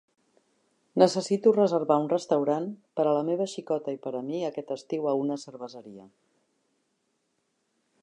[1.01, 2.65] Necessito reservar un restaurant
[3.01, 6.11] per a la meva xicota i per a mi aquest estiu a una cerveseria